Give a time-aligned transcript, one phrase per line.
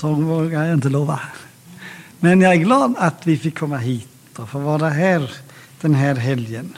[0.00, 1.20] Så vågar jag inte lova.
[2.20, 5.30] Men jag är glad att vi fick komma hit och få vara här
[5.80, 6.76] den här helgen.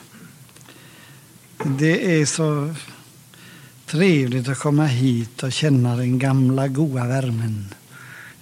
[1.64, 2.75] Det är så
[3.86, 7.75] trevligt att komma hit och känna den gamla goda värmen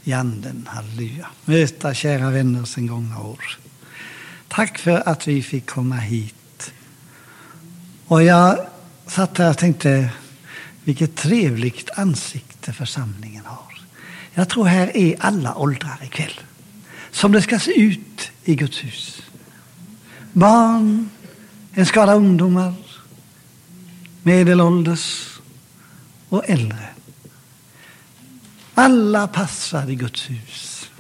[0.04, 0.68] i anden.
[0.70, 1.26] Halleluja.
[1.44, 3.58] Möta kära vänner sen gångna år.
[4.48, 6.72] Tack för att vi fick komma hit.
[8.06, 8.58] Och jag
[9.06, 10.10] satt här och tänkte
[10.84, 13.65] vilket trevligt ansikte församlingen har.
[14.38, 16.40] Jag tror här är alla åldrar ikväll.
[17.10, 19.22] Som det ska se ut i Guds hus.
[20.32, 21.10] Barn,
[21.72, 22.74] en skara ungdomar,
[24.22, 25.28] medelålders
[26.28, 26.88] och äldre.
[28.74, 30.90] Alla passar i Guds hus.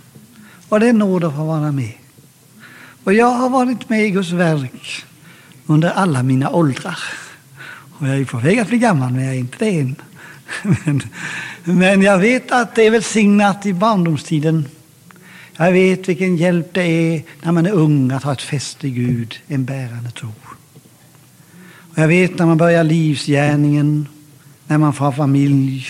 [0.68, 1.92] Och det är nåd att få vara med.
[3.04, 5.04] Och jag har varit med i Guds verk
[5.66, 6.98] under alla mina åldrar.
[7.98, 9.96] Och jag är på väg att bli gammal, men jag är inte det än.
[10.62, 11.02] Men,
[11.64, 14.68] men jag vet att det är välsignat i barndomstiden.
[15.56, 18.90] Jag vet vilken hjälp det är när man är ung att ha ett fäste i
[18.90, 20.32] Gud, en bärande tro.
[21.96, 24.08] Och jag vet när man börjar livsgärningen,
[24.66, 25.86] när man får familj,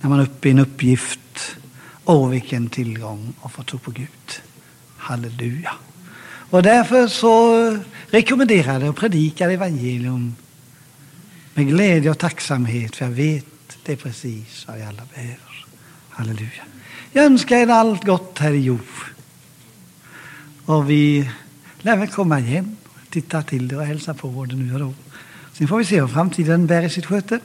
[0.00, 1.56] när man är uppe i en uppgift.
[2.04, 4.40] Åh, vilken tillgång att få tro på Gud.
[4.96, 5.72] Halleluja.
[6.50, 7.78] Och därför så
[8.10, 10.36] rekommenderar jag och predikar evangelium
[11.54, 13.46] med glädje och tacksamhet, för jag vet
[13.86, 15.66] det är precis vad vi alla behöver.
[16.08, 16.64] Halleluja.
[17.12, 18.80] Jag önskar er allt gott här i jord.
[20.64, 21.30] Och vi
[21.78, 22.76] lär väl komma igen,
[23.10, 24.94] titta till det och hälsa på det nu och då.
[25.52, 27.40] Sen får vi se hur framtiden bär i sitt sköte.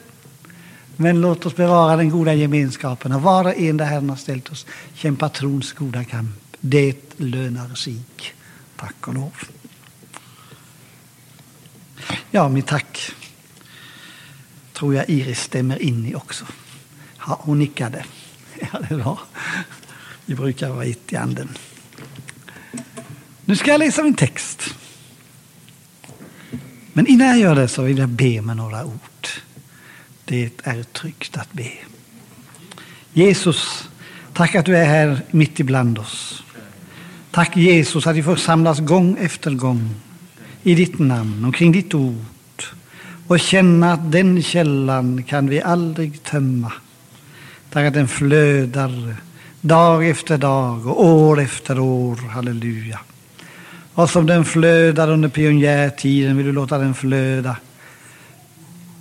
[0.95, 4.51] Men låt oss bevara den goda gemenskapen och var och en där Herren har ställt
[4.51, 6.57] oss kämpa trons goda kamp.
[6.59, 8.01] Det lönar sig.
[8.75, 9.33] Tack och lov.
[12.31, 13.13] Ja, mitt tack
[14.81, 16.45] tror jag Iris stämmer in i också.
[17.27, 18.05] Ja, hon nickade.
[18.73, 19.19] Ja, det är bra.
[20.25, 21.49] Vi brukar vara ett i anden.
[23.45, 24.75] Nu ska jag läsa min text.
[26.93, 29.27] Men innan jag gör det så vill jag be med några ord.
[30.25, 31.71] Det är tryggt att be.
[33.13, 33.89] Jesus,
[34.33, 36.43] tack att du är här mitt ibland oss.
[37.31, 39.89] Tack Jesus att vi får samlas gång efter gång
[40.63, 42.25] i ditt namn och kring ditt ord
[43.31, 46.73] och känna att den källan kan vi aldrig tömma.
[47.69, 49.15] Tack att den flödar
[49.61, 52.15] dag efter dag och år efter år.
[52.15, 52.99] Halleluja.
[53.93, 57.55] Och som den flödar under pionjärtiden vill du låta den flöda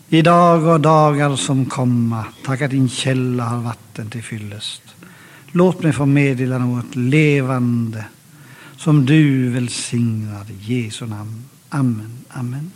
[0.08, 2.24] i dag och dagar som komma.
[2.44, 4.82] Tack att din källa har vatten till fyllest.
[5.52, 8.04] Låt mig få meddela något levande
[8.76, 10.46] som du välsignar.
[10.50, 11.44] I Jesu namn.
[11.69, 12.19] Amen.
[12.28, 12.70] Amen.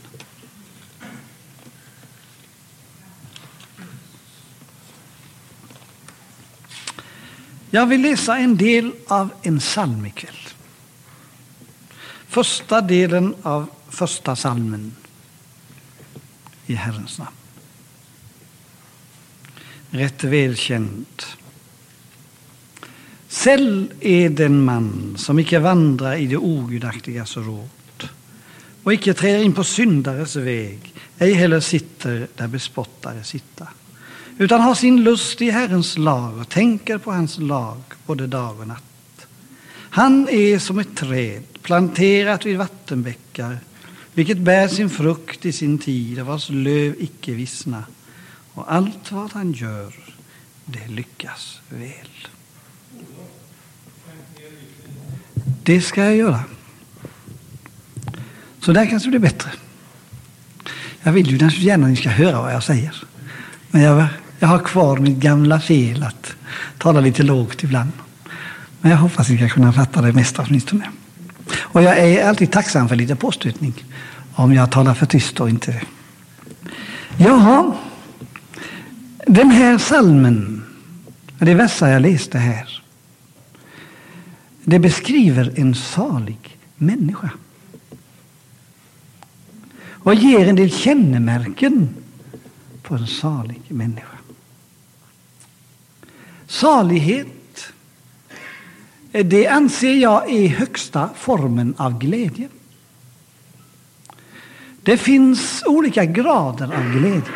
[7.75, 10.49] Jag vill läsa en del av en psalm ikväll.
[12.29, 14.97] Första delen av första salmen
[16.67, 17.37] i Herrens namn.
[19.91, 21.23] Rätt välkänd.
[23.29, 28.09] Säll är den man som icke vandrar i det ogudaktigas råd
[28.83, 33.69] och icke träder in på syndares väg, ej heller sitter där bespottare sitta
[34.39, 38.69] utan har sin lust i Herrens lag och tänker på hans lag både dag och
[38.69, 39.27] natt.
[39.91, 43.59] Han är som ett träd planterat vid vattenbäckar,
[44.15, 47.85] vilket bär sin frukt i sin tid och vars löv icke vissna.
[48.53, 49.93] Och allt vad han gör,
[50.65, 52.29] det lyckas väl.
[55.63, 56.41] Det ska jag göra.
[58.61, 59.51] Så där kanske det blir bättre.
[61.03, 63.05] Jag vill ju gärna att ni ska höra vad jag säger.
[63.71, 64.07] Men jag
[64.45, 66.37] jag har kvar mitt gamla fel att
[66.79, 67.93] tala lite lågt ibland.
[68.81, 70.91] Men jag hoppas att ni ska kunna fatta det mesta åtminstone.
[71.59, 73.85] Och jag är alltid tacksam för lite påstötning
[74.35, 75.83] om jag talar för tyst och inte.
[77.17, 77.73] Jaha,
[79.27, 80.65] den här salmen,
[81.39, 82.83] det versa jag läste här,
[84.65, 87.31] det beskriver en salig människa
[89.87, 91.89] och ger en del kännemärken
[92.83, 94.14] på en salig människa.
[96.55, 97.73] Salighet,
[99.13, 102.49] det anser jag är högsta formen av glädje.
[104.83, 107.33] Det finns olika grader av glädje.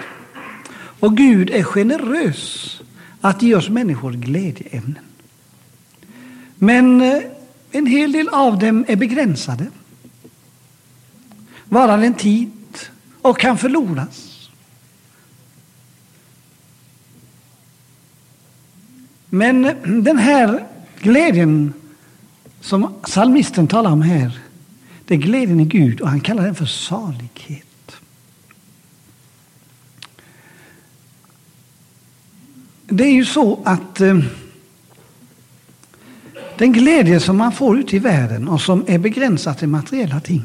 [1.01, 2.81] Och Gud är generös
[3.21, 5.05] att ge oss människor glädjeämnen.
[6.55, 7.23] Men eh,
[7.71, 9.67] en hel del av dem är begränsade,
[11.65, 12.51] varar en tid
[13.23, 14.28] och kan förloras.
[19.29, 19.63] Men
[20.03, 20.67] den här
[21.01, 21.73] glädjen
[22.61, 24.39] som psalmisten talar om här,
[25.05, 27.65] det är glädjen i Gud och han kallar den för salighet.
[32.87, 34.19] Det är ju så att eh,
[36.59, 40.45] den glädje som man får ute i världen och som är begränsad till materiella ting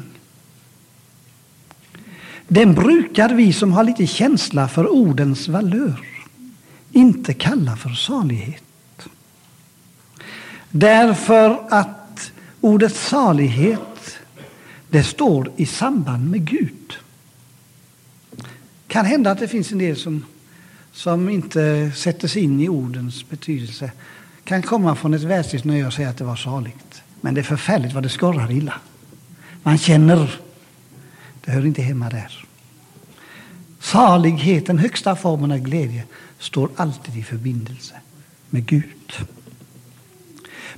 [2.48, 6.00] den brukar vi som har lite känsla för ordens valör
[6.92, 8.62] inte kalla för salighet.
[10.76, 14.18] Därför att ordet salighet
[14.90, 16.92] det står i samband med Gud.
[18.86, 20.24] kan hända att det finns en del som,
[20.92, 23.92] som inte sätter sig in i ordens betydelse.
[24.44, 27.02] kan komma från ett världsligt nöje och säga att det var saligt.
[27.20, 28.74] Men det är förfärligt vad det skorrar illa.
[29.62, 30.40] Man känner,
[31.44, 32.46] det hör inte hemma där.
[33.80, 36.04] Salighet, den högsta formen av glädje,
[36.38, 37.94] står alltid i förbindelse
[38.50, 39.03] med Gud.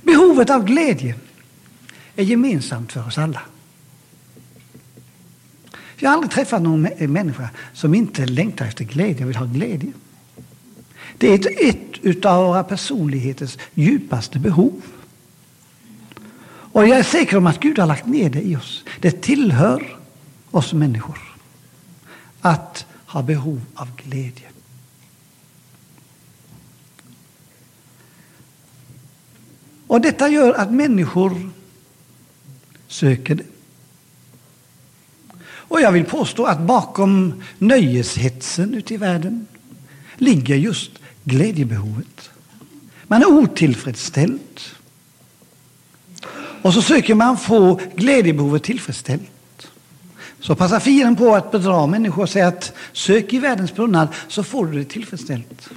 [0.01, 1.15] Behovet av glädje
[2.15, 3.41] är gemensamt för oss alla.
[5.95, 9.45] Jag har aldrig träffat någon eh, människa som inte längtar efter glädje och vill ha
[9.45, 9.91] glädje.
[11.17, 14.81] Det är ett, ett av våra personligheters djupaste behov.
[16.71, 18.83] Och jag är säker om att Gud har lagt ner det i oss.
[18.99, 19.97] Det tillhör
[20.51, 21.19] oss människor
[22.41, 24.47] att ha behov av glädje.
[29.87, 31.49] Och detta gör att människor
[32.87, 33.43] söker det.
[35.43, 39.47] Och jag vill påstå att bakom nöjeshetsen ute i världen
[40.15, 40.91] ligger just
[41.23, 42.29] glädjebehovet.
[43.03, 44.59] Man är otillfredsställd.
[46.61, 49.67] Och så söker man få glädjebehovet tillfredsställt.
[50.39, 54.43] Så passar fienden på att bedra människor och säga att sök i världens brunnar så
[54.43, 55.69] får du det tillfredsställt.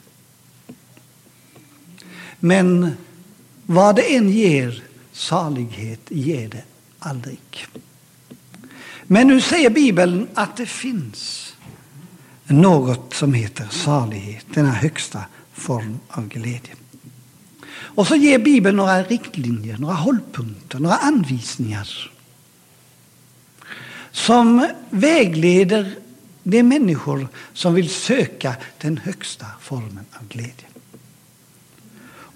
[2.41, 2.97] Men
[3.71, 4.83] vad det än ger,
[5.13, 6.63] salighet ger det
[6.99, 7.67] aldrig.
[9.03, 11.53] Men nu säger Bibeln att det finns
[12.45, 16.75] något som heter salighet, denna högsta form av glädje.
[17.73, 22.11] Och så ger Bibeln några riktlinjer, några hållpunkter, några anvisningar
[24.11, 25.95] som vägleder
[26.43, 30.70] de människor som vill söka den högsta formen av glädje.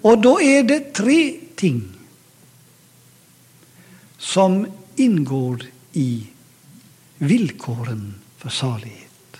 [0.05, 1.91] Och då är det tre ting
[4.17, 6.27] som ingår i
[7.17, 9.37] villkoren för salighet.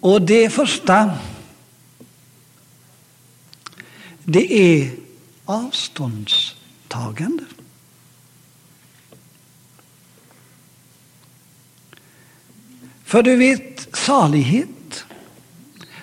[0.00, 1.18] Och det första
[4.24, 4.90] det är
[5.44, 7.44] avståndstagande.
[13.04, 14.75] För du vet, salighet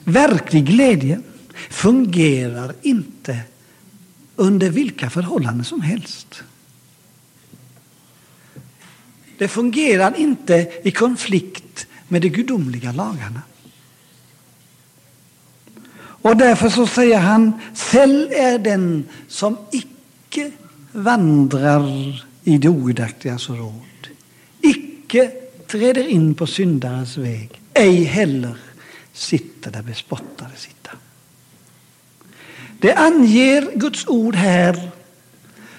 [0.03, 1.21] Verklig glädje
[1.69, 3.39] fungerar inte
[4.35, 6.43] under vilka förhållanden som helst.
[9.37, 13.41] Det fungerar inte i konflikt med de gudomliga lagarna.
[15.95, 20.51] Och därför så säger han, säll är den som icke
[20.91, 24.07] vandrar i det ogudaktigas råd,
[24.61, 25.31] icke
[25.67, 28.57] träder in på syndarens väg, ej heller
[29.13, 30.91] sitter där bespottade sitta.
[32.79, 34.91] Det anger Guds ord här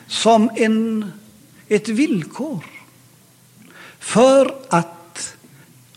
[0.07, 1.13] som en,
[1.69, 2.65] ett villkor
[3.99, 5.37] för att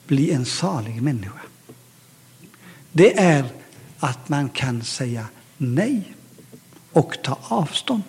[0.08, 1.42] bli en salig människa.
[2.92, 3.50] Det är
[4.00, 5.28] att man kan säga
[5.58, 6.14] nej
[6.92, 8.04] och ta avstånd.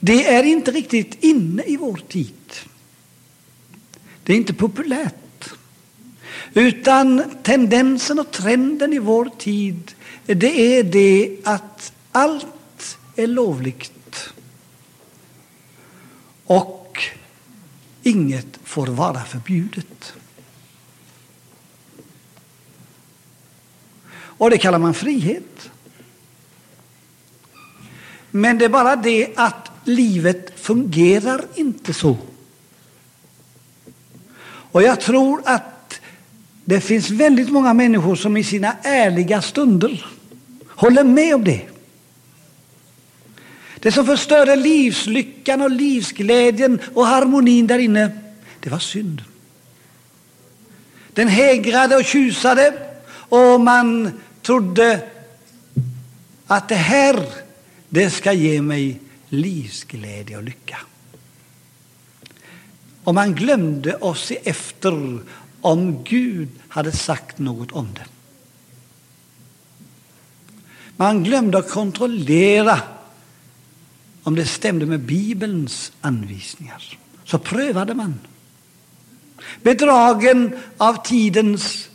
[0.00, 2.52] Det är inte riktigt inne i vår tid.
[4.22, 5.14] Det är inte populärt
[6.54, 9.94] utan tendensen och trenden i vår tid
[10.26, 14.34] det är det att allt är lovligt
[16.44, 17.02] och
[18.02, 20.14] inget får vara förbjudet.
[24.14, 25.70] Och det kallar man frihet.
[28.30, 32.16] Men det är bara det att livet fungerar inte så.
[34.44, 35.73] Och jag tror att
[36.64, 40.06] det finns väldigt många människor som i sina ärliga stunder
[40.68, 41.60] håller med om det.
[43.78, 48.10] Det som förstörde livslyckan och livsglädjen och harmonin där inne,
[48.60, 49.26] det var synden.
[51.12, 52.72] Den hägrade och tjusade
[53.08, 54.10] och man
[54.42, 55.00] trodde
[56.46, 57.26] att det här,
[57.88, 60.78] det ska ge mig livsglädje och lycka.
[63.04, 65.18] Och man glömde att se efter
[65.64, 68.06] om Gud hade sagt något om det.
[70.96, 72.80] Man glömde att kontrollera
[74.22, 76.98] om det stämde med Bibelns anvisningar.
[77.24, 78.14] Så prövade man.
[79.62, 81.88] Bedragen av tidens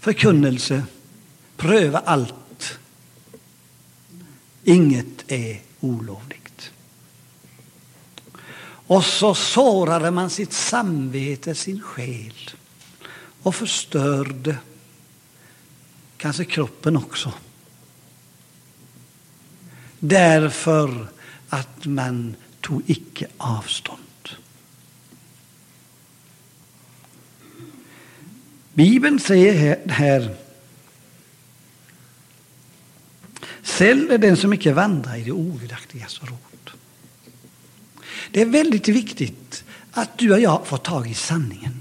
[0.00, 0.82] förkunnelse.
[1.56, 2.78] Pröva allt.
[4.64, 6.39] Inget är olovligt.
[8.90, 12.50] Och så sårade man sitt samvete, sin själ
[13.42, 14.56] och förstörde
[16.16, 17.32] kanske kroppen också.
[19.98, 21.08] Därför
[21.48, 24.28] att man tog icke avstånd.
[28.72, 30.36] Bibeln säger här
[33.62, 36.79] Säll är den som icke vandrar i det ogudaktigas råd.
[38.30, 41.80] Det är väldigt viktigt att du och jag får tag i sanningen.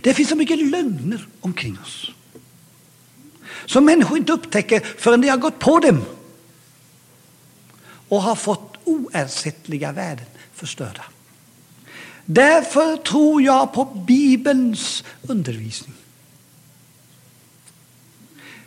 [0.00, 2.10] Det finns så mycket lögner omkring oss
[3.66, 6.04] som människor inte upptäcker förrän de har gått på dem
[8.08, 11.04] och har fått oersättliga värden förstörda.
[12.24, 15.94] Därför tror jag på Bibelns undervisning.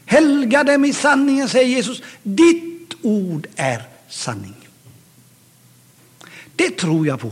[0.06, 2.02] Helga dem i sanningen, säger Jesus.
[2.24, 4.65] Ditt ord är sanning.
[6.56, 7.32] Det tror jag på.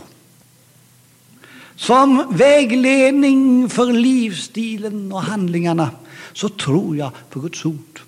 [1.76, 5.90] Som vägledning för livsstilen och handlingarna
[6.34, 8.02] så tror jag på Guds ord.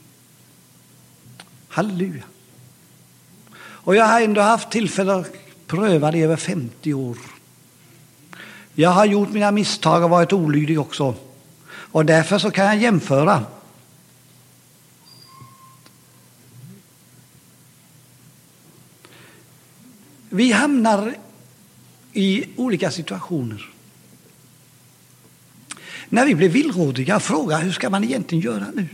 [1.67, 2.23] Halleluja.
[3.57, 5.33] Och jag har ändå haft tillfälle att
[5.67, 7.17] pröva det i över 50 år.
[8.73, 11.15] Jag har gjort mina misstag och varit olydig också.
[11.67, 13.43] Och därför så kan jag jämföra.
[20.35, 21.15] Vi hamnar
[22.13, 23.69] i olika situationer.
[26.09, 28.87] När vi blir villrådiga och frågar hur ska man egentligen göra nu?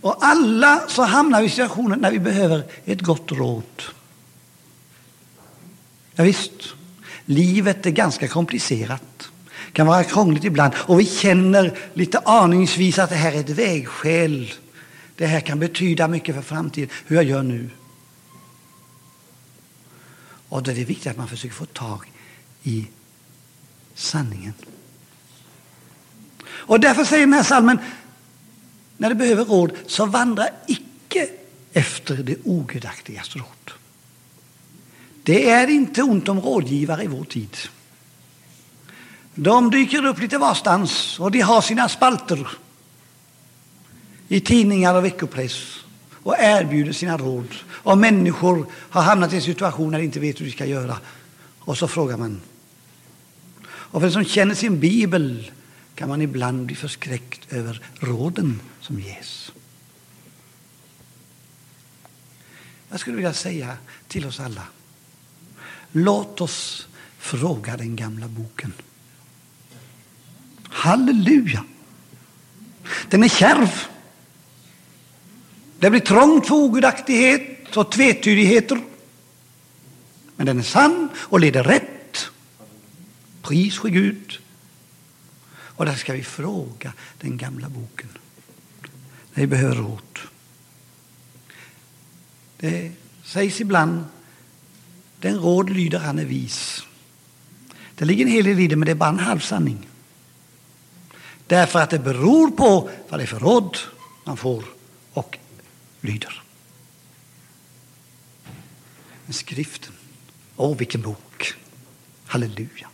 [0.00, 3.82] Och alla så hamnar vi i situationer när vi behöver ett gott råd.
[6.14, 6.74] Ja, visst,
[7.24, 9.30] livet är ganska komplicerat.
[9.72, 14.52] kan vara krångligt ibland och vi känner lite aningsvis att det här är ett vägskäl.
[15.16, 17.70] Det här kan betyda mycket för framtiden, hur jag gör nu.
[20.52, 22.10] Och då är det viktigt att man försöker få tag
[22.62, 22.86] i
[23.94, 24.52] sanningen.
[26.44, 27.78] Och därför säger den här salmen,
[28.96, 31.28] när du behöver råd, så vandra icke
[31.72, 33.70] efter det ogudaktigas råd.
[35.22, 37.56] Det är inte ont om rådgivare i vår tid.
[39.34, 42.48] De dyker upp lite varstans och de har sina spalter
[44.28, 45.84] i tidningar och veckopress
[46.22, 47.54] och erbjuder sina råd.
[47.82, 50.98] Och människor har hamnat i en situation där de inte vet hur de ska göra.
[51.58, 52.40] Och så frågar man.
[53.64, 55.50] Och för den som känner sin bibel
[55.94, 59.52] kan man ibland bli förskräckt över råden som ges.
[62.88, 63.76] Jag skulle vilja säga
[64.08, 64.62] till oss alla
[65.92, 68.72] Låt oss fråga den gamla boken.
[70.62, 71.64] Halleluja!
[73.08, 73.70] Den är kärv.
[75.78, 78.80] Det blir trångt för ogudaktighet och tvetydigheter.
[80.36, 82.26] Men den är sann och leder rätt.
[83.42, 84.38] Pris för Gud.
[85.54, 88.08] Och där ska vi fråga den gamla boken.
[89.34, 90.18] När vi behöver råd.
[92.56, 92.92] Det
[93.24, 94.04] sägs ibland
[95.20, 96.82] den råd lyder han är vis.
[97.94, 99.88] Det ligger en hel del i det, men det är bara en halv sanning.
[101.46, 103.78] Därför att det beror på vad det är för råd
[104.24, 104.64] man får
[105.12, 105.38] och
[106.00, 106.42] lyder.
[109.32, 109.92] Men skriften,
[110.56, 111.54] åh vilken bok!
[112.26, 112.88] Halleluja!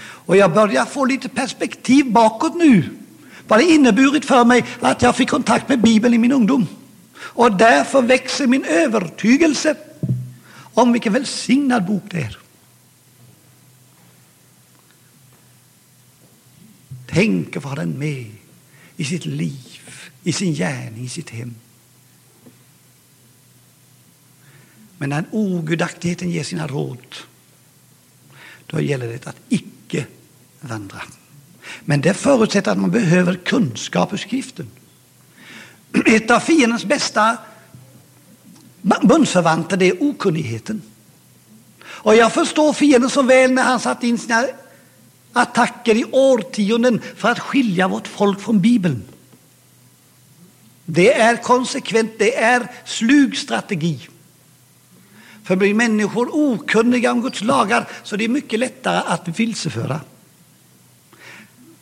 [0.00, 2.98] Och jag börjar få lite perspektiv bakåt nu.
[3.48, 6.66] Vad det inneburit för mig att jag fick kontakt med Bibeln i min ungdom.
[7.16, 9.76] Och därför växer min övertygelse
[10.74, 12.38] om vilken välsignad bok det är.
[17.06, 18.30] Tänk att ha den med
[18.96, 19.90] i sitt liv,
[20.22, 21.54] i sin gärning, i sitt hem.
[24.98, 27.16] Men när ogudaktigheten ger sina råd,
[28.66, 30.06] då gäller det att icke
[30.60, 31.02] vandra.
[31.80, 34.70] Men det förutsätter att man behöver kunskap ur skriften.
[36.06, 37.36] Ett av fiendens bästa
[39.02, 40.82] bundsförvanter, det är okunnigheten.
[41.80, 44.46] Och jag förstår fienden så väl när han satt in sina
[45.32, 49.02] attacker i årtionden för att skilja vårt folk från Bibeln.
[50.84, 54.08] Det är konsekvent, det är slug strategi.
[55.48, 60.00] För blir människor okunniga om Guds lagar så är det mycket lättare att vilseföra.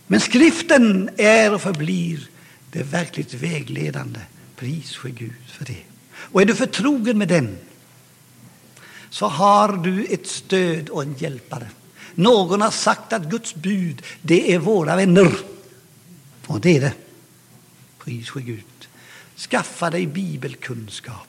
[0.07, 2.29] Men skriften är och förblir
[2.71, 4.21] det verkligt vägledande.
[4.57, 5.83] Pris för Gud för det.
[6.15, 7.59] Och är du förtrogen med den
[9.11, 11.69] så har du ett stöd och en hjälpare.
[12.15, 15.37] Någon har sagt att Guds bud, det är våra vänner.
[16.47, 16.93] Och det är det.
[17.99, 18.89] Pris för Gud.
[19.37, 21.29] Skaffa dig bibelkunskap.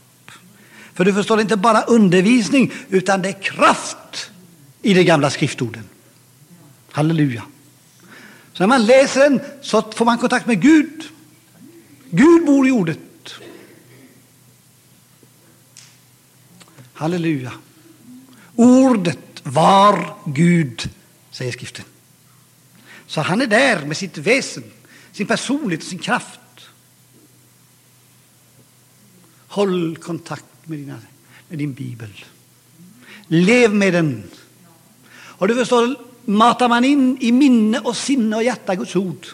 [0.98, 4.32] För du förstår det inte bara undervisning, utan det är kraft
[4.82, 5.84] i de gamla skriftorden.
[6.92, 7.44] Halleluja.
[8.54, 11.04] Så när man läser den så får man kontakt med Gud.
[12.10, 13.00] Gud bor i ordet.
[16.94, 17.52] Halleluja.
[18.56, 20.90] Ordet var Gud,
[21.32, 21.86] säger skriften.
[23.08, 24.64] Så han är där med sitt väsen,
[25.12, 26.40] sin personlighet och sin kraft.
[29.48, 31.00] Håll kontakt med, dina,
[31.50, 32.10] med din bibel.
[33.28, 34.24] Lev med den.
[35.10, 35.96] Och du förstår,
[36.26, 39.28] matar man in i minne och sinne och hjärta Guds ord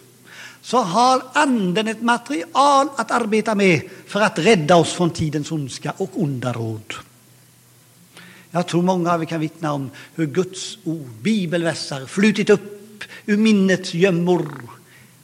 [0.62, 5.94] så har Anden ett material att arbeta med för att rädda oss från tidens ondska
[5.98, 6.94] och onda råd.
[8.52, 13.38] Jag tror många av er kan vittna om hur Guds ord, bibelvässar, flutit upp ur
[13.38, 14.70] minnets gömmor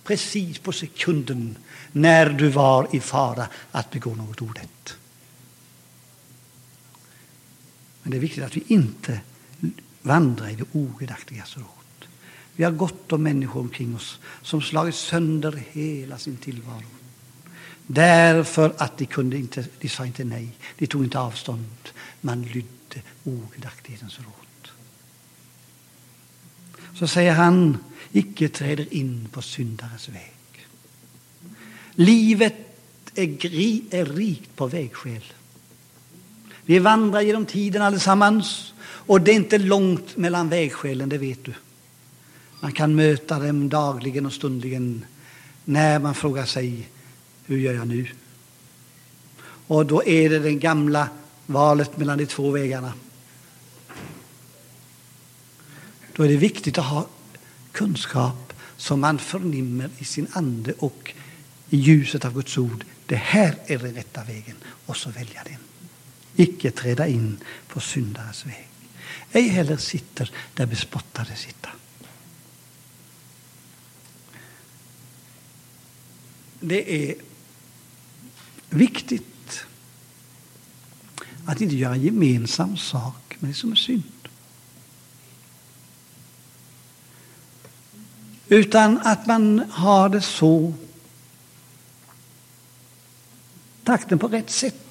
[0.03, 1.57] precis på sekunden
[1.91, 4.95] när du var i fara att begå något orätt.
[8.03, 9.21] Men det är viktigt att vi inte
[10.01, 11.65] vandrar i det ogudaktigas råd.
[12.55, 16.83] Vi har gott om människor omkring oss som slagit sönder hela sin tillvaro.
[17.87, 21.89] Därför att de, kunde inte, de sa inte nej, de tog inte avstånd.
[22.21, 24.71] Man lydde ogudaktighetens råd.
[26.95, 27.77] Så säger han,
[28.11, 30.67] icke träder in på syndares väg.
[31.95, 32.55] Livet
[33.15, 33.45] är,
[33.95, 35.23] är rikt på vägskäl.
[36.69, 41.53] Vi vandrar genom tiden allesammans och det är inte långt mellan vägskälen, det vet du.
[42.59, 45.05] Man kan möta dem dagligen och stundligen
[45.65, 46.89] när man frågar sig
[47.45, 48.07] hur gör jag nu?
[49.67, 51.09] Och då är det det gamla
[51.45, 52.93] valet mellan de två vägarna.
[56.15, 57.07] Då är det viktigt att ha
[57.71, 61.13] kunskap som man förnimmer i sin ande och
[61.69, 62.85] i ljuset av Guds ord.
[63.05, 64.55] Det här är den rätta vägen
[64.85, 65.68] och så välja den.
[66.35, 67.37] Icke träda in
[67.67, 68.67] på syndares väg.
[69.31, 71.69] Ej heller sitter där bespottade sitta.
[76.59, 77.15] Det är
[78.69, 79.65] viktigt
[81.45, 84.03] att inte göra gemensam sak med det som är synd.
[88.47, 90.73] Utan att man har det så
[93.83, 94.88] takten på rätt sätt.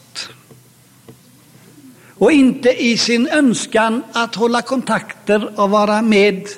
[2.18, 6.48] Och inte i sin önskan att hålla kontakter och vara med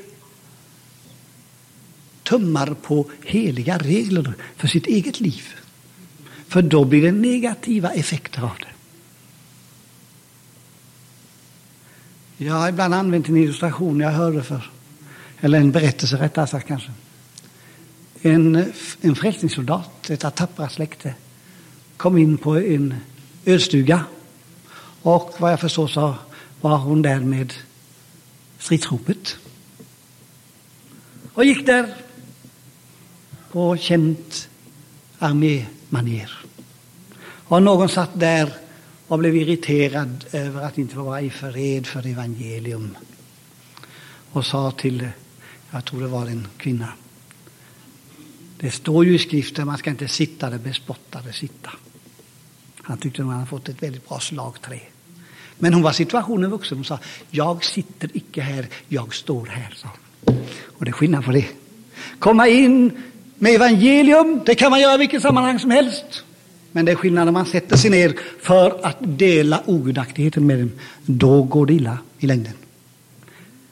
[2.23, 5.42] tummar på heliga regler för sitt eget liv.
[6.49, 8.66] För då blir det negativa effekter av det.
[12.44, 14.70] Jag har ibland använt en illustration jag hörde för,
[15.40, 16.90] eller en berättelse rättare sagt kanske.
[18.23, 21.14] En, en frälsningssoldat, ett tappra släkte,
[21.96, 22.94] kom in på en
[23.44, 24.05] ölstuga
[25.03, 26.15] och vad jag förstår så
[26.61, 27.53] var hon där med
[28.59, 29.37] stridsropet.
[31.35, 31.95] Och gick där
[33.53, 34.49] på känt
[35.19, 36.31] armémanér.
[37.23, 38.53] Och någon satt där
[39.07, 42.97] och blev irriterad över att inte få vara i fred för evangelium.
[44.33, 45.09] Och sa till,
[45.71, 46.93] jag tror det var en kvinna,
[48.59, 51.71] det står ju i skriften man ska inte sitta där bespottade sitta.
[52.83, 54.81] Han tyckte nog han hade fått ett väldigt bra slagträ.
[55.59, 56.79] Men hon var situationen vuxen.
[56.79, 56.99] Hon sa,
[57.31, 59.75] jag sitter icke här, jag står här.
[59.77, 59.88] Sa
[60.62, 61.47] Och det är skillnad på det.
[62.19, 62.93] Komma in
[63.38, 66.25] med evangelium, det kan man göra i vilket sammanhang som helst.
[66.73, 70.73] Men det är skillnad när man sätter sig ner för att dela ogudaktigheten med dem.
[71.07, 72.53] Då går det illa i längden.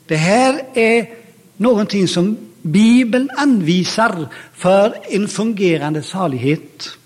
[0.06, 1.08] Det här är
[1.56, 6.98] någonting som Bibeln anvisar för en fungerande salighet.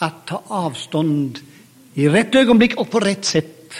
[0.00, 1.38] Att ta avstånd
[1.94, 3.74] i rätt ögonblick och på rätt sätt.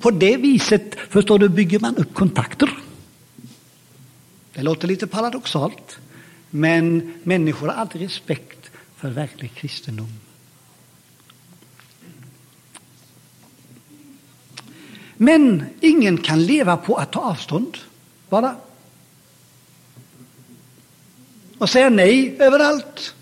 [0.00, 2.70] På det viset, förstår du, bygger man upp kontakter.
[4.52, 5.98] Det låter lite paradoxalt,
[6.50, 10.12] men människor har alltid respekt för verklig kristendom.
[15.16, 17.78] Men ingen kan leva på att ta avstånd
[18.28, 18.56] bara.
[21.58, 23.14] Och säga nej överallt.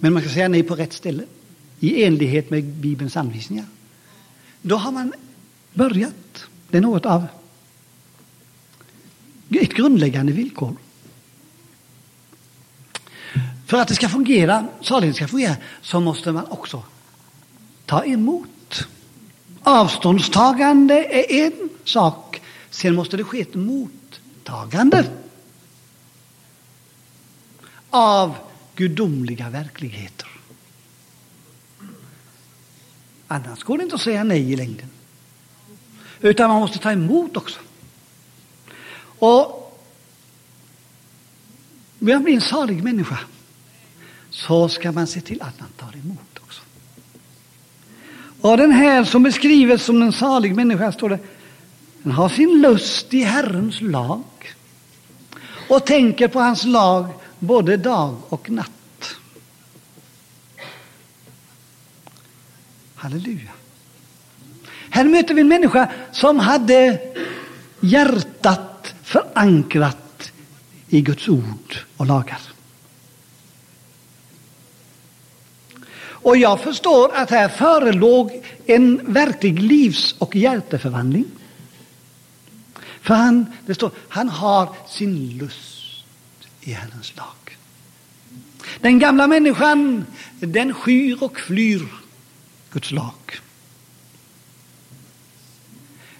[0.00, 1.24] Men man ska säga nej på rätt ställe,
[1.80, 3.66] i enlighet med Bibelns anvisningar.
[4.62, 5.12] Då har man
[5.74, 6.44] börjat.
[6.68, 7.26] Det är något av
[9.50, 10.76] ett grundläggande villkor.
[13.66, 16.82] För att det ska fungera, saligheten ska fungera, så måste man också
[17.86, 18.88] ta emot.
[19.62, 25.06] Avståndstagande är en sak, sen måste det ske ett mottagande
[27.90, 28.34] av
[28.80, 30.28] gudomliga verkligheter.
[33.28, 34.88] Annars går det inte att säga nej i längden.
[36.20, 37.60] Utan man måste ta emot också.
[39.18, 39.78] Och
[41.98, 43.18] vill man blir en salig människa
[44.30, 46.62] så ska man se till att man tar emot också.
[48.40, 51.18] Och den här som beskrivs som en salig människa står det,
[52.02, 54.24] den har sin lust i Herrens lag
[55.68, 57.08] och tänker på hans lag
[57.40, 59.16] både dag och natt.
[62.94, 63.50] Halleluja.
[64.90, 66.98] Här möter vi en människa som hade
[67.80, 70.32] hjärtat förankrat
[70.88, 72.40] i Guds ord och lagar.
[76.02, 81.24] Och jag förstår att här förelåg en verklig livs och hjärteförvandling.
[83.00, 85.79] För han, det står, han har sin lust
[86.60, 87.56] i Herrens lag.
[88.80, 90.04] Den gamla människan,
[90.40, 91.82] den skyr och flyr
[92.70, 93.40] Guds lag.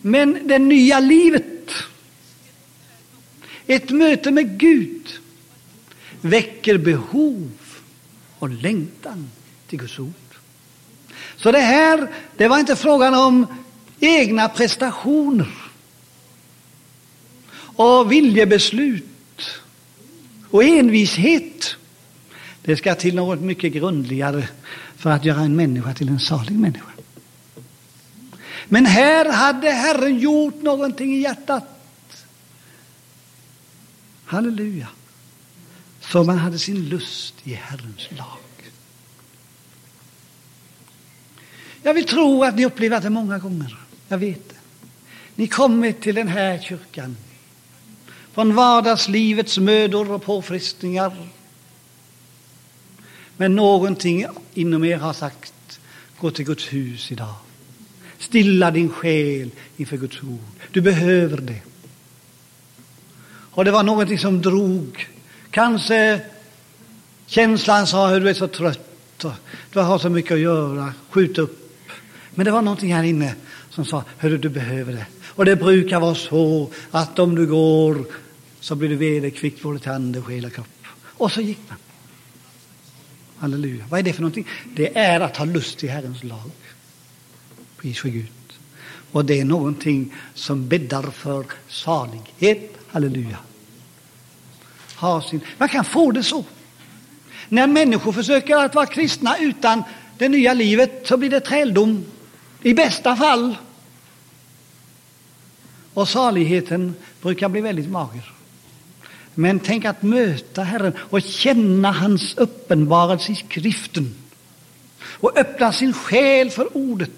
[0.01, 1.73] Men det nya livet,
[3.67, 5.09] ett möte med Gud,
[6.21, 7.51] väcker behov
[8.39, 9.31] och längtan
[9.67, 10.15] till Guds ord.
[11.37, 13.47] Så det här, det var inte frågan om
[14.01, 15.53] egna prestationer
[17.77, 19.10] och viljebeslut
[20.51, 21.77] och envishet.
[22.63, 24.49] Det ska till något mycket grundligare
[24.97, 26.91] för att göra en människa till en salig människa.
[28.69, 31.65] Men här hade Herren gjort någonting i hjärtat.
[34.25, 34.89] Halleluja.
[36.01, 38.39] Så man hade sin lust i Herrens lag.
[41.83, 43.79] Jag vill tro att ni upplevt det många gånger.
[44.09, 44.55] Jag vet det.
[45.35, 47.17] Ni kommer till den här kyrkan
[48.33, 51.13] från vardagslivets mödor och påfrestningar.
[53.37, 55.81] Men någonting inom er har sagt,
[56.19, 57.35] gå till Guds hus idag.
[58.19, 60.41] Stilla din själ inför Guds ord.
[60.71, 61.61] Du behöver det.
[63.53, 65.09] Och det var någonting som drog.
[65.51, 66.21] Kanske
[67.27, 69.33] känslan sa, hur du är så trött och
[69.73, 71.71] du har så mycket att göra, skjut upp.
[72.35, 73.35] Men det var någonting här inne
[73.71, 75.07] som sa, hörru du behöver det.
[75.35, 78.05] Och det brukar vara så att om du går
[78.61, 80.67] så blir du vederkvickt både till ande, själ och kropp.
[81.03, 81.79] Och så gick man.
[83.37, 83.85] Halleluja.
[83.91, 84.49] Vad är det för någonting?
[84.75, 86.51] Det är att ha lust i Herrens lag.
[87.77, 88.27] Pris för Gud.
[89.13, 92.77] Och det är någonting som bäddar för salighet.
[92.87, 93.39] Halleluja.
[94.97, 95.41] Ha sin...
[95.59, 96.45] Man kan få det så.
[97.49, 99.83] När människor försöker att vara kristna utan
[100.19, 102.05] det nya livet så blir det träldom.
[102.63, 103.57] I bästa fall.
[105.95, 108.33] Och saligheten brukar bli väldigt mager.
[109.35, 114.15] Men tänk att möta Herren och känna hans uppenbarelse i skriften
[115.03, 117.11] och öppna sin själ för ordet.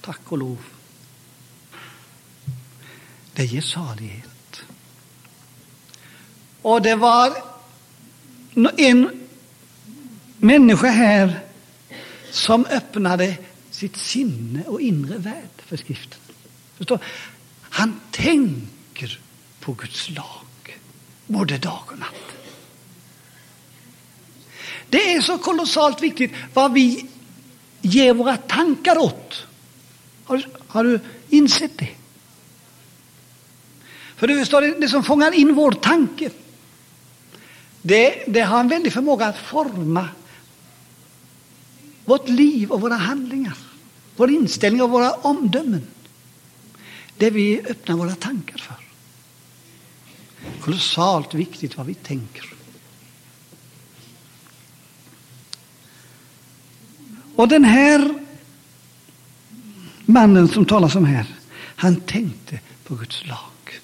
[0.00, 0.58] Tack och lov.
[3.32, 4.62] Det ger salighet.
[6.62, 7.36] Och det var
[8.76, 9.28] en
[10.36, 11.40] människa här
[12.30, 13.36] som öppnade
[13.70, 16.20] sitt sinne och inre värld för skriften.
[16.76, 16.98] Förstår?
[17.60, 19.18] Han tänker
[19.60, 20.78] på Guds lag,
[21.26, 22.14] både dag och natt.
[24.88, 27.06] Det är så kolossalt viktigt vad vi
[27.82, 29.46] ger våra tankar åt.
[30.24, 31.88] Har, har du insett det?
[34.16, 36.30] För du förstår, det som fångar in vår tanke,
[37.82, 40.08] det, det har en väldig förmåga att forma
[42.04, 43.58] vårt liv och våra handlingar,
[44.16, 45.86] vår inställning och våra omdömen.
[47.16, 48.76] Det vi öppnar våra tankar för.
[50.60, 52.54] Kolossalt viktigt vad vi tänker.
[57.36, 58.14] Och den här
[60.06, 63.80] mannen som talas om här, han tänkte på Guds lag.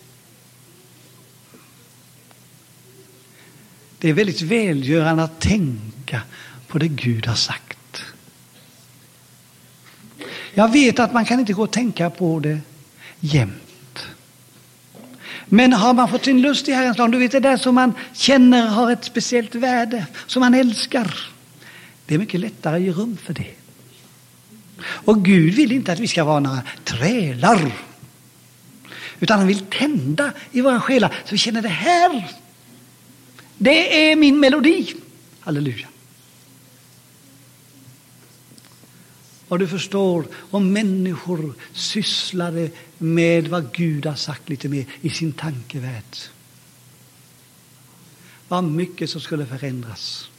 [3.99, 6.23] Det är väldigt välgörande att tänka
[6.69, 8.03] på det Gud har sagt.
[10.55, 12.61] Jag vet att man kan inte gå och tänka på det
[13.21, 14.07] jämt.
[15.47, 17.93] Men har man fått sin lust i Herrens lag, du vet det där som man
[18.13, 21.15] känner har ett speciellt värde, som man älskar.
[22.07, 23.51] Det är mycket lättare att ge rum för det.
[24.83, 27.73] Och Gud vill inte att vi ska vara några trälar.
[29.21, 32.29] Utan han vill tända i våra själar så vi känner det här.
[33.59, 34.95] Det är min melodi.
[35.41, 35.89] Halleluja.
[39.51, 45.33] Och du förstår, om människor sysslade med vad Gud har sagt lite mer i sin
[45.33, 46.17] tankevärld.
[48.49, 50.31] Vad mycket som skulle förändras.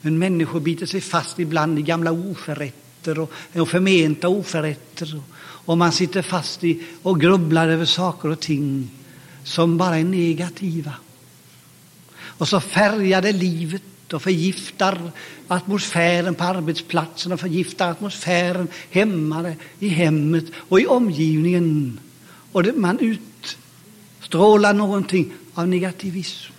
[0.00, 5.22] Men människor biter sig fast ibland i gamla oförrätter och, och förmenta oförrätter.
[5.40, 8.90] Och man sitter fast i och grubblar över saker och ting
[9.44, 10.92] som bara är negativa.
[12.20, 13.82] Och så färgar det livet
[14.12, 15.12] och förgiftar
[15.48, 22.00] atmosfären på arbetsplatsen och förgiftar atmosfären hemma i hemmet och i omgivningen.
[22.52, 22.98] Och det, man
[24.20, 26.52] utstrålar någonting av negativism.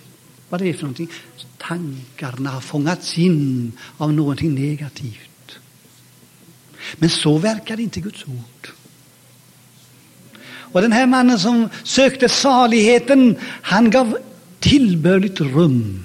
[0.48, 1.10] Vad det är för någonting?
[1.58, 5.58] Tankarna har fångats in av någonting negativt.
[6.96, 8.68] Men så verkar inte Guds ord.
[10.46, 14.16] Och den här mannen som sökte saligheten, han gav
[14.60, 16.04] tillbörligt rum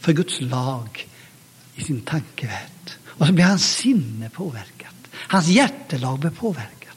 [0.00, 1.08] för Guds lag
[1.74, 2.90] i sin tankevärld.
[3.06, 4.94] Och så blir hans sinne påverkat.
[5.12, 6.96] Hans hjärtelag blir påverkat.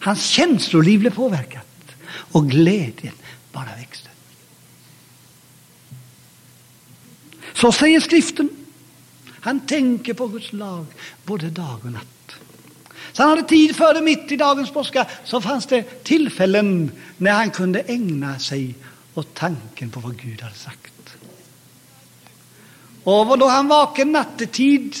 [0.00, 1.66] Hans känsloliv blir påverkat.
[2.06, 3.14] Och glädjen
[3.52, 4.08] bara växte.
[7.54, 8.48] Så säger skriften.
[9.30, 10.86] Han tänker på Guds lag
[11.24, 12.36] både dag och natt.
[13.12, 15.06] Så han hade tid för det mitt i dagens påska.
[15.24, 18.74] Så fanns det tillfällen när han kunde ägna sig
[19.14, 20.93] åt tanken på vad Gud hade sagt.
[23.04, 24.96] Och då han vaken nattetid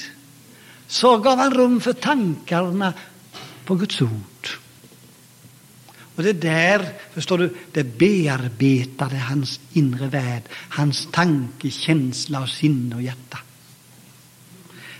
[0.86, 2.92] så gav han rum för tankarna
[3.64, 4.48] på Guds ord.
[6.16, 12.94] Och det där, förstår du, det bearbetade hans inre värld, hans tanke, känsla och sinne
[12.94, 13.38] och hjärta.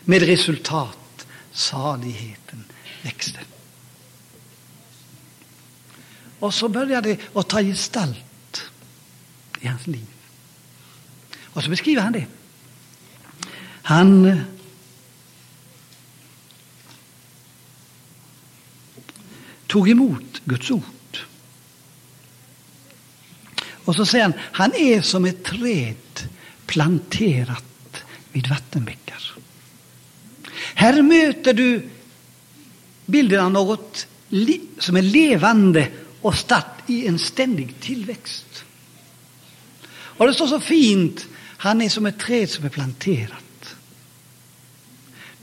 [0.04, 2.64] Med resultat, saligheten
[3.02, 3.40] växte.
[6.38, 8.62] Och så började det att ta gestalt
[9.60, 10.06] i hans liv.
[11.42, 12.26] Och så beskriver han det.
[13.84, 14.40] Han
[19.66, 21.18] tog emot Guds ord.
[23.84, 26.28] Och så säger han, han är som ett träd
[26.66, 29.34] planterat vid vattenbäckar.
[30.74, 31.88] Här möter du
[33.06, 34.06] bilden av något
[34.78, 35.88] som är levande
[36.20, 38.64] och statt i en ständig tillväxt.
[39.92, 43.43] Och det står så fint, han är som ett träd som är planterat.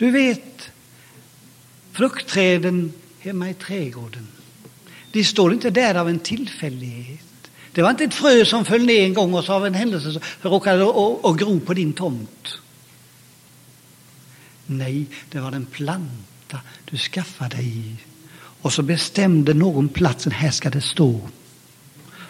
[0.01, 0.71] Du vet,
[1.91, 4.27] fruktträden hemma i trädgården,
[5.11, 7.51] de står inte där av en tillfällighet.
[7.71, 10.19] Det var inte ett frö som föll ner en gång och så av en händelse
[10.41, 12.57] råkade och, och gro på din tomt.
[14.65, 17.95] Nej, det var en planta du skaffade dig
[18.61, 21.21] och så bestämde någon platsen, här ska det stå.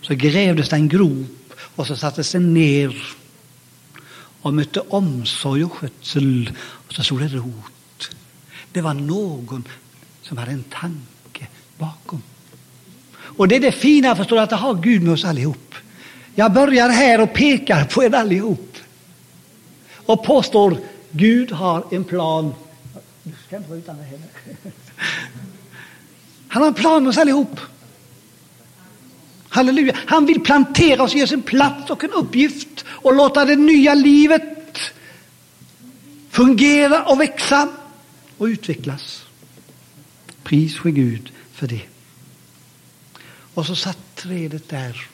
[0.01, 3.15] Så grävdes det en grop och så sattes den ner
[4.41, 6.51] och mötte omsorg och skötsel
[6.91, 8.15] och så stod det rot.
[8.71, 9.67] Det var någon
[10.21, 12.21] som hade en tanke bakom.
[13.13, 15.75] Och det är det fina, förstår du, att det har Gud med oss allihop.
[16.35, 18.77] Jag börjar här och pekar på er allihop.
[19.93, 20.77] Och påstår
[21.11, 22.53] Gud har en plan.
[23.23, 24.27] Du ska inte vara utan det heller.
[26.47, 27.59] Han har en plan med oss allihop.
[29.49, 29.95] Halleluja.
[30.05, 33.93] Han vill plantera oss, ge oss en plats och en uppgift och låta det nya
[33.93, 34.60] livet
[36.31, 37.69] fungera och växa
[38.37, 39.25] och utvecklas.
[40.43, 41.81] Pris ske Gud för det.
[43.53, 45.07] Och så satt trädet där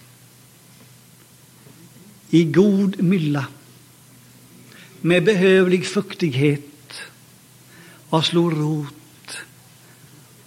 [2.30, 3.45] i god mylla
[5.01, 7.01] med behövlig fuktighet
[8.10, 9.38] och slog rot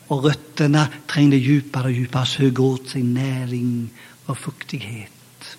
[0.07, 3.91] och rötterna trängde djupare och djupare, och sög åt sig näring
[4.27, 5.59] och fuktighet.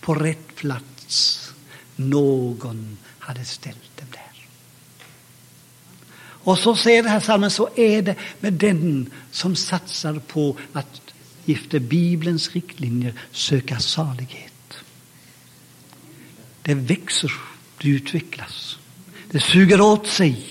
[0.00, 1.36] På rätt plats.
[1.96, 2.98] Någon
[3.30, 4.46] hade ställt dem där.
[6.22, 11.00] Och så säger den här salmen, så är det med den som satsar på att
[11.46, 14.52] efter Bibelns riktlinjer söka salighet.
[16.62, 17.32] Det växer,
[17.78, 18.78] det utvecklas.
[19.30, 20.46] Det suger åt sig.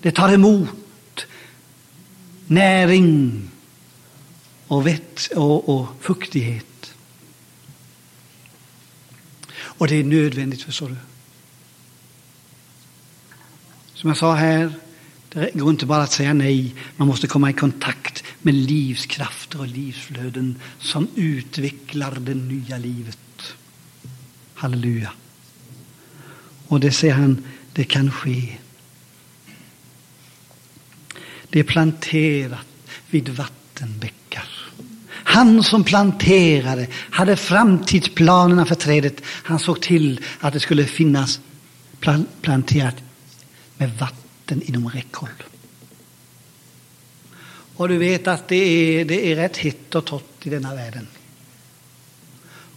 [0.00, 1.26] Det tar emot
[2.46, 3.42] näring
[4.66, 6.94] och vett och, och fuktighet.
[9.52, 10.96] Och det är nödvändigt, förstår du.
[14.00, 14.72] Som jag sa här,
[15.32, 19.66] Det går inte bara att säga nej, man måste komma i kontakt med livskrafter och
[19.66, 23.54] livsflöden som utvecklar det nya livet.
[24.54, 25.12] Halleluja.
[26.66, 28.56] Och det säger han, det kan ske.
[31.50, 32.66] Det är planterat
[33.10, 34.48] vid vattenbäckar.
[35.08, 39.22] Han som planterade hade framtidsplanerna för trädet.
[39.24, 41.40] Han såg till att det skulle finnas
[42.40, 42.96] planterat
[43.80, 45.42] med vatten inom räckhåll.
[47.76, 51.06] Och du vet att det är, det är rätt hett och torrt i denna världen.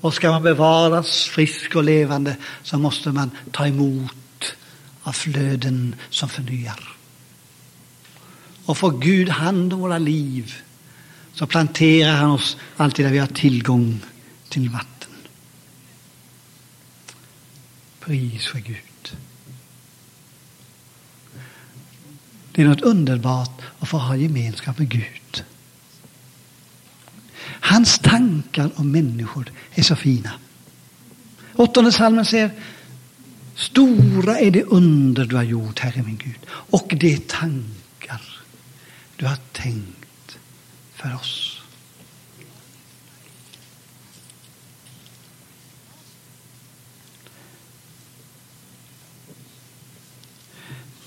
[0.02, 4.56] Och ska man bevaras frisk och levande så måste man ta emot
[5.02, 6.98] av flöden som förnyar.
[8.66, 10.56] Och får Gud hand om våra liv
[11.34, 14.00] så planterar han oss alltid där vi har tillgång
[14.50, 15.12] till vatten.
[18.00, 18.93] Pris för Gud.
[22.54, 25.44] Det är något underbart att få ha gemenskap med Gud.
[27.46, 30.32] Hans tankar om människor är så fina.
[31.54, 32.52] Åttonde salmen säger
[33.56, 38.22] Stora är det under du har gjort, Herre min Gud, och det tankar
[39.16, 40.38] du har tänkt
[40.94, 41.53] för oss.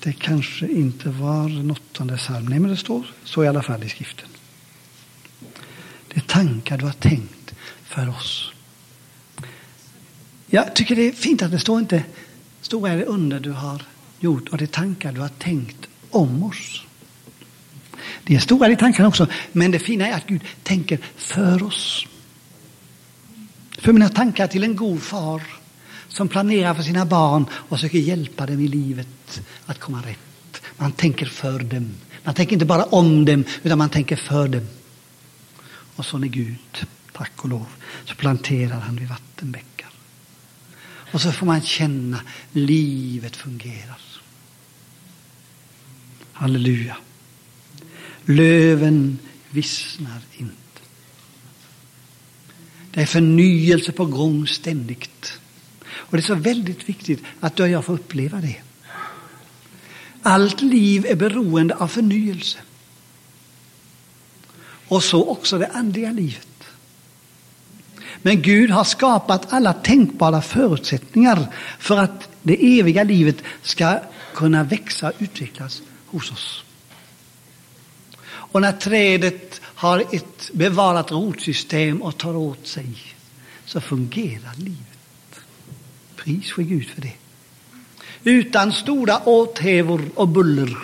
[0.07, 3.85] Det kanske inte var den åttonde psalmen, nej men det står så i alla fall
[3.85, 4.29] i skriften.
[6.09, 8.53] Det är tankar du har tänkt för oss.
[10.47, 12.05] Jag tycker det är fint att det står inte
[12.61, 13.83] stora är det under du har
[14.21, 16.85] gjort och det tankar du har tänkt om oss.
[18.25, 22.07] Det är stora i tankarna också, men det fina är att Gud tänker för oss.
[23.79, 25.43] För mina tankar till en god far
[26.17, 30.63] som planerar för sina barn och försöker hjälpa dem i livet att komma rätt.
[30.77, 31.95] Man tänker för dem.
[32.25, 34.67] Man tänker inte bara om dem, utan man tänker för dem.
[35.97, 37.67] Och så är Gud, tack och lov,
[38.05, 39.91] så planterar han vid vattenbäckar.
[41.13, 42.21] Och så får man känna
[42.53, 44.01] livet fungerar.
[46.33, 46.97] Halleluja.
[48.25, 49.19] Löven
[49.51, 50.55] vissnar inte.
[52.91, 55.41] Det är förnyelse på gång ständigt.
[56.07, 58.57] Och det är så väldigt viktigt att du och jag får uppleva det.
[60.23, 62.59] Allt liv är beroende av förnyelse.
[64.89, 66.49] Och så också det andliga livet.
[68.23, 71.47] Men Gud har skapat alla tänkbara förutsättningar
[71.79, 74.01] för att det eviga livet ska
[74.35, 76.65] kunna växa och utvecklas hos oss.
[78.27, 82.97] Och när trädet har ett bevarat rotsystem och tar åt sig
[83.65, 84.86] så fungerar livet.
[86.27, 87.13] Pris för Gud för det.
[88.25, 90.79] Utan stora åthävor och buller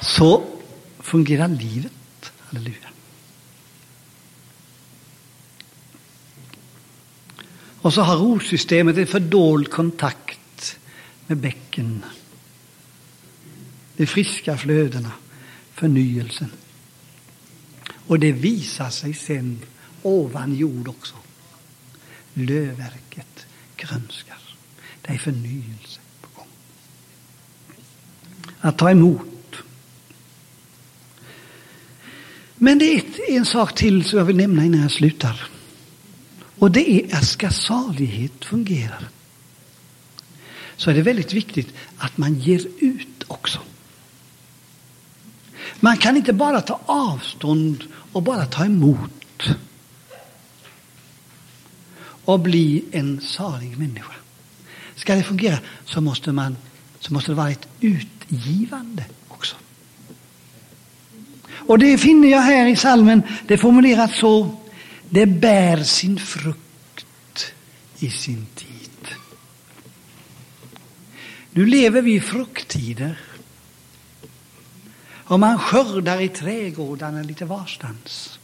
[0.00, 0.44] så
[0.98, 2.32] fungerar livet.
[2.38, 2.88] Halleluja.
[7.80, 10.78] Och så har rotsystemet en fördold kontakt
[11.26, 12.04] med bäcken.
[13.96, 15.12] De friska flödena,
[15.74, 16.52] förnyelsen.
[18.06, 19.60] Och det visar sig sen
[20.02, 21.14] ovan jord också.
[22.34, 23.46] Lövverket
[23.80, 24.38] grönskar.
[25.02, 26.48] Det är förnyelse på gång.
[28.60, 29.56] Att ta emot.
[32.54, 35.48] Men det är en sak till som jag vill nämna innan jag slutar.
[36.58, 39.04] Och det är att ska salighet fungera
[40.76, 43.60] så är det väldigt viktigt att man ger ut också.
[45.80, 49.48] Man kan inte bara ta avstånd och bara ta emot
[52.24, 54.14] och bli en salig människa.
[54.96, 56.56] Ska det fungera så måste, man,
[56.98, 59.56] så måste det vara ett utgivande också.
[61.50, 64.56] Och det finner jag här i salmen, det är formulerat så
[65.10, 67.52] det bär sin frukt
[67.98, 68.80] i sin tid.
[71.50, 73.18] Nu lever vi i frukttider.
[75.30, 78.39] Och man skördar i trädgårdarna lite varstans.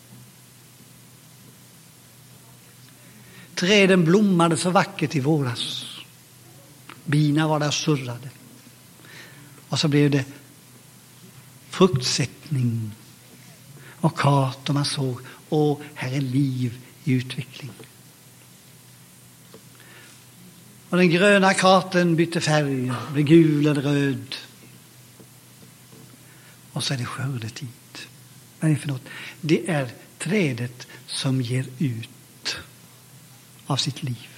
[3.57, 5.85] Träden blommade så vackert i våras.
[7.05, 8.31] Bina var där och surrade.
[9.69, 10.25] Och så blev det
[11.71, 12.91] fruktsättning
[14.01, 14.71] och kartor.
[14.71, 17.71] och man såg och här är liv i utveckling.
[20.89, 24.35] Och den gröna karten bytte färg, blev gul eller röd.
[26.73, 27.69] Och så är det skördetid.
[28.61, 29.05] Vad är det för något?
[29.41, 32.09] Det är trädet som ger ut
[33.67, 34.29] av sitt liv.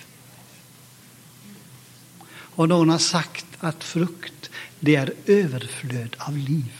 [2.30, 4.50] Och någon har sagt att frukt
[4.80, 6.72] det är överflöd av liv.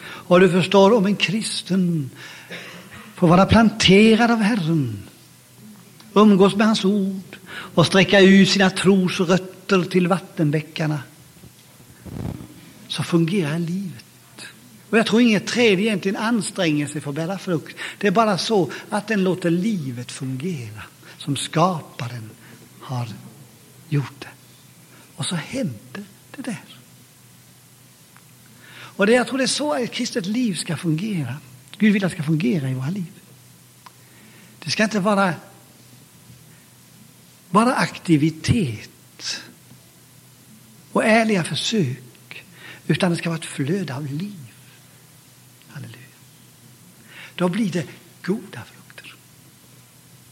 [0.00, 2.10] Och du förstår, om en kristen
[3.14, 5.02] får vara planterad av Herren,
[6.14, 10.98] umgås med hans ord och sträcka ut sina trosrötter till vattenbäckarna,
[12.88, 14.03] så fungerar livet.
[14.90, 17.76] Och jag tror inget träd egentligen anstränger sig för att bära frukt.
[17.98, 20.82] Det är bara så att den låter livet fungera
[21.18, 22.30] som skaparen
[22.80, 23.08] har
[23.88, 24.28] gjort det.
[25.16, 26.04] Och så händer
[26.36, 26.64] det där.
[28.96, 31.36] Och det, jag tror det är så ett kristet liv ska fungera.
[31.78, 33.12] Gud vill att det ska fungera i våra liv.
[34.58, 35.34] Det ska inte vara
[37.50, 39.42] bara aktivitet
[40.92, 42.44] och ärliga försök,
[42.86, 44.53] utan det ska vara ett flöde av liv.
[47.34, 47.86] Då blir det
[48.22, 49.14] goda frukter.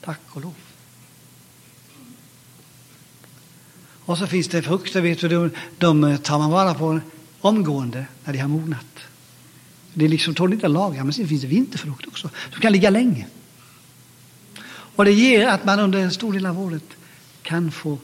[0.00, 0.54] Tack och lov.
[4.04, 7.00] Och så finns det frukter, vet du, de, de tar man vara på
[7.40, 8.86] omgående när de har mognat.
[9.94, 12.90] Det liksom tål inte att lagra, men sen finns det vinterfrukt också som kan ligga
[12.90, 13.26] länge.
[14.96, 16.84] Och det ger att man under en stor del av året
[17.42, 17.98] kan få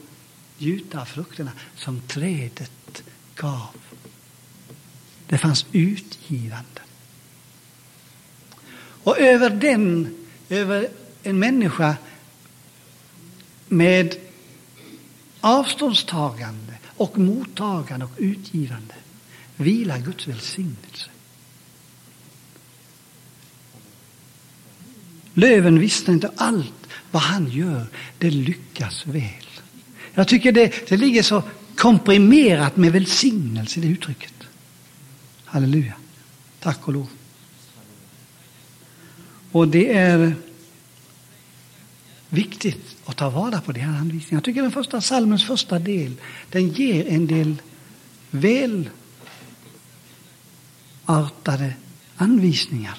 [0.57, 3.03] gjuta frukterna som trädet
[3.35, 3.69] gav.
[5.27, 6.81] Det fanns utgivande.
[9.03, 10.15] Och över den,
[10.49, 10.89] över
[11.23, 11.95] en människa
[13.67, 14.15] med
[15.41, 18.93] avståndstagande och mottagande och utgivande
[19.55, 21.09] vilar Guds välsignelse.
[25.33, 27.85] Löven visste inte allt vad han gör,
[28.17, 29.23] det lyckas väl.
[30.13, 31.43] Jag tycker det, det ligger så
[31.75, 34.33] komprimerat med välsignelse i det uttrycket.
[35.45, 35.93] Halleluja.
[36.59, 37.07] Tack och lov.
[39.51, 40.35] Och det är
[42.29, 44.37] viktigt att ta vara på de här anvisningarna.
[44.37, 46.15] Jag tycker den första salmens första del,
[46.49, 47.55] den ger en del
[51.05, 51.73] välartade
[52.15, 52.97] anvisningar.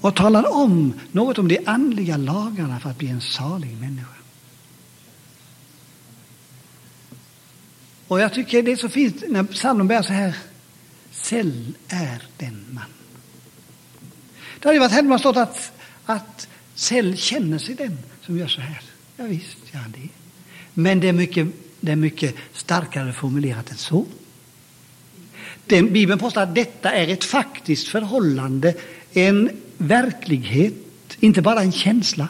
[0.00, 4.08] Och talar om något om de andliga lagarna för att bli en salig människa.
[8.08, 10.36] Och jag tycker det är så fint när psalmen börjar så här.
[11.24, 12.84] Säll är den man.
[14.60, 15.72] Det hade varit hemma stått att,
[16.04, 18.82] att Säll känner sig den som gör så här.
[19.16, 20.08] Ja, visst gör han det.
[20.74, 21.48] Men det är mycket,
[21.80, 24.06] det är mycket starkare formulerat än så.
[25.66, 28.74] Den, Bibeln påstår att detta är ett faktiskt förhållande,
[29.12, 30.74] en verklighet,
[31.20, 32.28] inte bara en känsla.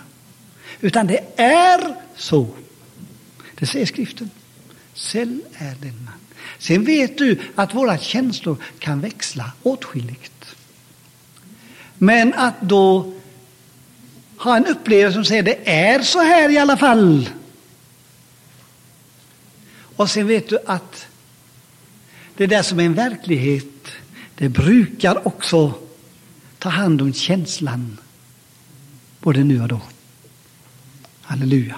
[0.81, 2.49] Utan det är så.
[3.55, 4.31] Det säger skriften.
[4.95, 6.24] Säll är den man.
[6.59, 10.57] Sen vet du att våra känslor kan växla åtskilligt.
[11.99, 13.15] Men att då
[14.37, 17.31] ha en upplevelse som säger det är så här i alla fall.
[19.97, 21.07] Och sen vet du att
[22.37, 23.89] det där som är en verklighet,
[24.35, 25.75] det brukar också
[26.59, 27.99] ta hand om känslan
[29.21, 29.81] både nu och då.
[31.23, 31.77] Halleluja.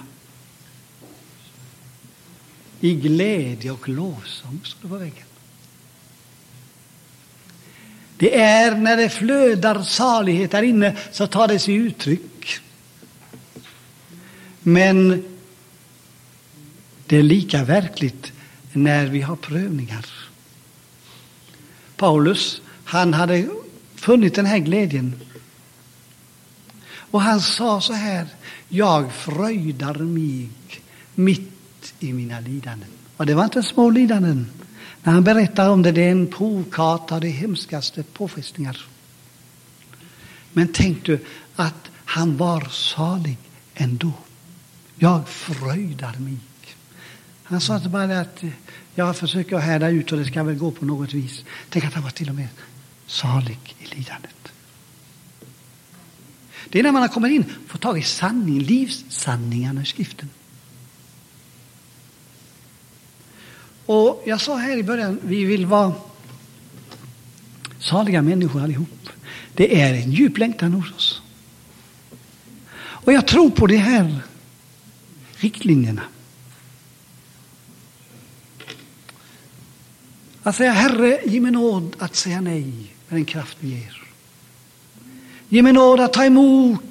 [2.86, 5.26] I glädje och lovsång, står det på väggen.
[8.16, 12.60] Det är när det flödar salighet där inne så tar det sig uttryck.
[14.62, 15.24] Men
[17.06, 18.32] det är lika verkligt
[18.72, 20.06] när vi har prövningar.
[21.96, 23.48] Paulus, han hade
[23.94, 25.20] funnit den här glädjen.
[27.10, 28.26] Och han sa så här,
[28.68, 30.48] jag fröjdar mig
[31.14, 31.55] mitt
[32.00, 32.88] i mina lidanden.
[33.16, 34.46] Och det var inte små lidanden.
[35.02, 38.86] När han berättar om det, det är en provkarta av de hemskaste påfrestningar.
[40.52, 41.18] Men tänk du
[41.56, 43.36] att han var salig
[43.74, 44.12] ändå.
[44.96, 46.36] Jag fröjdar mig.
[47.42, 48.42] Han sa inte bara att
[48.94, 51.44] jag försöker härda ut och det ska väl gå på något vis.
[51.68, 52.48] Tänk att han var till och med
[53.06, 54.52] salig i lidandet.
[56.68, 60.30] Det är när man har kommit in och fått tag i sanning, livssanningarna i skriften.
[63.86, 65.92] Och jag sa här i början, vi vill vara
[67.78, 69.08] saliga människor allihop.
[69.54, 71.22] Det är en djup längtan hos oss.
[72.78, 74.18] Och jag tror på de här
[75.36, 76.02] riktlinjerna.
[80.42, 82.64] Att säga Herre, ge mig nåd att säga nej
[83.08, 84.02] med den kraft du ger.
[85.48, 86.82] Ge mig nåd att ta emot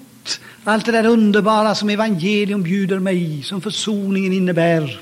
[0.63, 5.01] allt det där underbara som evangelium bjuder mig, som försoningen innebär.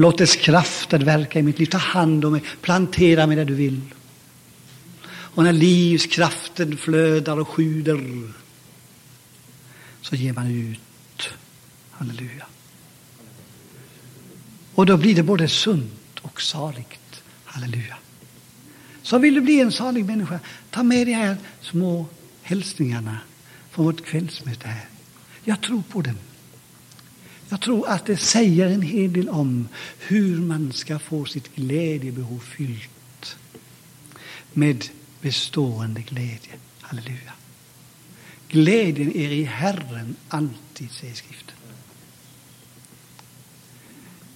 [0.00, 1.66] Låt dess krafter verka i mitt liv.
[1.66, 3.80] Ta hand om mig, plantera mig där du vill.
[5.08, 8.32] Och när livskraften flödar och sjuder
[10.00, 11.30] så ger man ut.
[11.90, 12.46] Halleluja.
[14.74, 17.22] Och då blir det både sunt och saligt.
[17.44, 17.96] Halleluja.
[19.02, 20.40] Så vill du bli en salig människa,
[20.70, 22.06] ta med de här små
[22.42, 23.18] hälsningarna
[23.70, 24.88] från vårt kvällsmöte här.
[25.44, 26.18] Jag tror på dem.
[27.50, 32.38] Jag tror att det säger en hel del om hur man ska få sitt glädjebehov
[32.38, 33.36] fyllt
[34.52, 34.84] med
[35.20, 36.52] bestående glädje.
[36.80, 37.32] Halleluja.
[38.48, 41.56] Glädjen är i Herren alltid, säger skriften.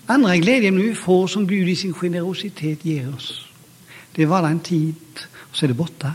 [0.06, 3.44] Andra glädjen vi får som Gud i sin generositet ger oss.
[4.12, 4.94] Det varar en tid
[5.34, 6.14] och så är det borta.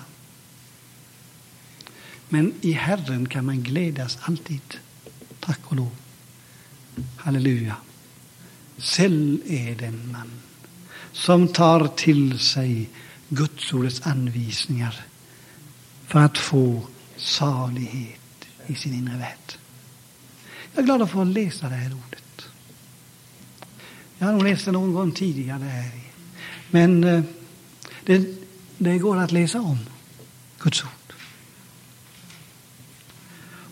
[2.30, 4.78] Men i Herren kan man glädjas alltid.
[5.40, 5.96] Tack och lov.
[7.18, 7.76] Halleluja.
[8.78, 10.32] Säll är den man
[11.12, 12.90] som tar till sig
[13.30, 15.02] Gudsordets anvisningar
[16.08, 16.88] för att få
[17.18, 18.20] salighet
[18.68, 19.54] i sin inre värld.
[20.74, 22.48] Jag är glad att få läsa det här ordet.
[24.18, 25.92] Jag har nog läst det någon gång tidigare här.
[26.70, 27.24] Men eh,
[28.06, 28.28] det,
[28.78, 29.80] det går att läsa om
[30.60, 31.14] Guds ord.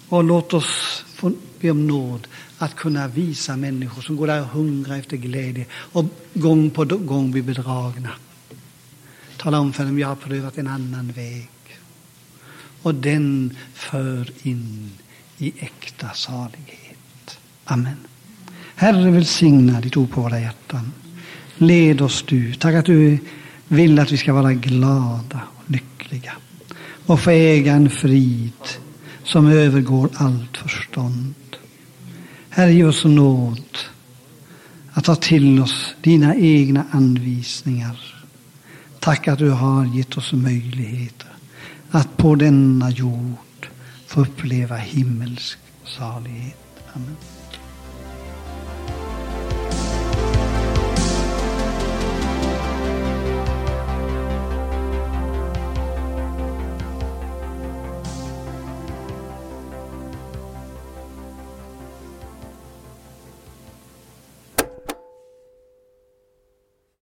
[0.09, 2.27] Och låt oss få be om nåd
[2.57, 7.31] att kunna visa människor som går där och hungrar efter glädje och gång på gång
[7.31, 8.09] blir bedragna.
[9.37, 11.49] Tala om för dem, jag har prövat en annan väg.
[12.81, 14.91] Och den för in
[15.37, 17.39] i äkta salighet.
[17.65, 17.97] Amen.
[18.75, 20.91] Herre, välsigna ditt ord på våra hjärtan.
[21.57, 22.53] Led oss du.
[22.53, 23.19] Tack att du
[23.67, 26.33] vill att vi ska vara glada och lyckliga
[27.05, 28.51] och få äga en frid
[29.23, 31.33] som övergår allt förstånd.
[32.57, 33.77] Herre, ge oss nåd
[34.93, 38.25] att ta till oss dina egna anvisningar.
[38.99, 41.27] Tack att du har gett oss möjligheter
[41.91, 43.67] att på denna jord
[44.07, 46.57] få uppleva himmelsk salighet.
[46.93, 47.15] Amen.